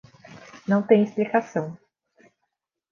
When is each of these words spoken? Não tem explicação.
Não 0.67 0.81
tem 0.81 1.03
explicação. 1.03 1.77